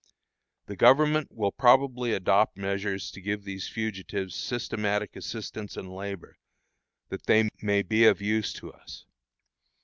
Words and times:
The 0.65 0.75
government 0.75 1.31
will 1.31 1.51
probably 1.51 2.11
adopt 2.11 2.57
measures 2.57 3.11
to 3.11 3.21
give 3.21 3.43
these 3.43 3.67
fugitives 3.69 4.33
systematic 4.33 5.15
assistance 5.15 5.77
and 5.77 5.93
labor, 5.93 6.37
that 7.09 7.27
they 7.27 7.49
may 7.61 7.83
be 7.83 8.05
of 8.05 8.19
use 8.19 8.51
to 8.53 8.73
us. 8.73 9.05